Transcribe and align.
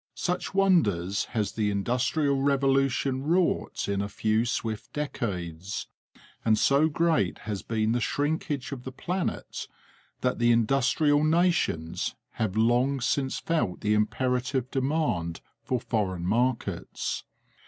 Such 0.17 0.55
wonders 0.55 1.25
has 1.25 1.51
the 1.51 1.69
industrial 1.69 2.41
revolution 2.41 3.21
wrought 3.21 3.87
in 3.87 4.01
a 4.01 4.09
few 4.09 4.45
swift 4.47 4.91
decades, 4.93 5.85
and 6.43 6.57
so 6.57 6.89
great 6.89 7.37
has 7.41 7.61
been 7.61 7.91
the 7.91 8.01
shrinkage 8.01 8.71
of 8.71 8.83
the 8.83 8.91
planet, 8.91 9.67
that 10.21 10.39
the 10.39 10.51
industrial 10.51 11.23
nations 11.23 12.15
have 12.39 12.57
long 12.57 12.99
since 12.99 13.37
felt 13.37 13.81
the 13.81 13.93
imperative 13.93 14.71
demand 14.71 15.39
for 15.61 15.79
foreign 15.79 16.25
markets. 16.25 17.23